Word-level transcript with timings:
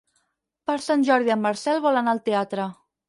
Per 0.71 0.77
Sant 0.85 1.05
Jordi 1.09 1.33
en 1.35 1.43
Marcel 1.43 1.83
vol 1.85 2.01
anar 2.01 2.17
al 2.19 2.23
teatre. 2.31 2.67